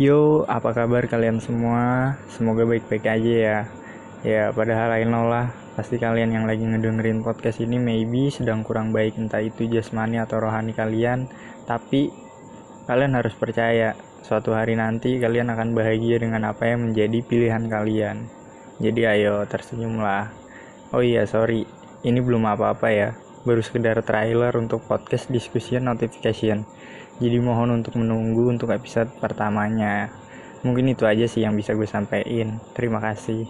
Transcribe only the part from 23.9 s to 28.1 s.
trailer untuk podcast discussion notification. Jadi mohon untuk